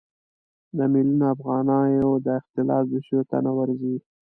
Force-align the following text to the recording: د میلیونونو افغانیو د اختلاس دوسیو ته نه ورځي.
د 0.77 0.79
میلیونونو 0.91 1.25
افغانیو 1.35 2.09
د 2.25 2.27
اختلاس 2.39 2.83
دوسیو 2.91 3.27
ته 3.29 3.37
نه 3.45 3.51
ورځي. 3.57 3.95